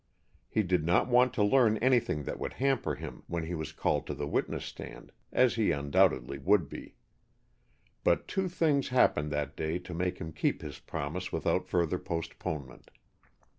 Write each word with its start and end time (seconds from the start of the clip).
He 0.49 0.63
did 0.63 0.83
not 0.83 1.07
want 1.07 1.31
to 1.35 1.43
learn 1.43 1.77
anything 1.77 2.23
that 2.23 2.39
would 2.39 2.53
hamper 2.53 2.95
him 2.95 3.21
when 3.27 3.43
he 3.43 3.53
was 3.53 3.71
called 3.71 4.07
to 4.07 4.15
the 4.15 4.25
witness 4.25 4.65
stand, 4.65 5.11
as 5.31 5.53
he 5.53 5.69
undoubtedly 5.71 6.39
would 6.39 6.67
be. 6.69 6.95
But 8.03 8.27
two 8.27 8.49
things 8.49 8.87
happened 8.87 9.29
that 9.33 9.55
day 9.55 9.77
to 9.77 9.93
make 9.93 10.17
him 10.17 10.33
keep 10.33 10.63
his 10.63 10.79
promise 10.79 11.31
without 11.31 11.67
further 11.67 11.99
postponement. 11.99 12.89